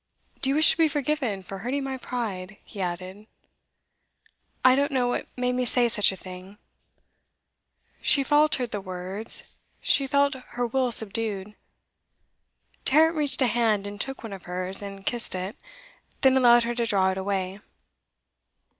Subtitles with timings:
[0.41, 3.27] Do you wish to be forgiven for hurting my pride?' he added.
[4.65, 6.57] 'I don't know what made me say such a thing'
[8.01, 11.53] She faltered the words; she felt her will subdued.
[12.83, 15.55] Tarrant reached a hand, and took one of hers, and kissed it;
[16.21, 17.59] then allowed her to draw it away.